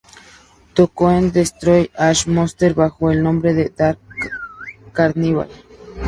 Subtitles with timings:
[0.73, 3.99] Tocó con Destroy All Monsters, bajo el nombre de Dark
[4.93, 5.47] Carnival.